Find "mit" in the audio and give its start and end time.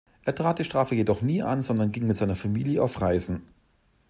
2.07-2.17